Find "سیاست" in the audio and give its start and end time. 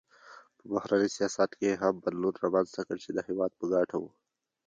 1.17-1.49